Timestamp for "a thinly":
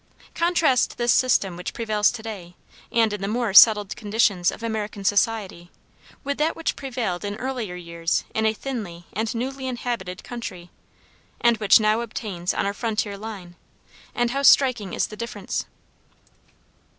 8.47-9.05